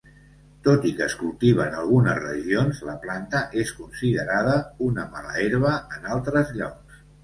[0.67, 4.59] Tot i que es cultiva en algunes regions, la planta és considerada
[4.91, 7.03] una mala herba en altres llocs.